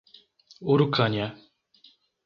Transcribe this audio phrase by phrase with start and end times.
[0.71, 1.25] Urucânia